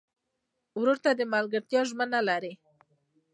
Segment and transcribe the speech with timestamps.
[0.79, 2.53] ورور ته د ملګرتیا ژمنه لرې.